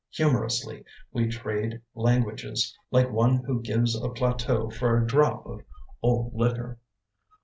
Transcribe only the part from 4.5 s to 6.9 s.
For a drop of old liquor!